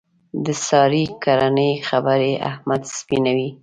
[0.45, 3.49] د سارې کړنې خبرې احمد سپینوي.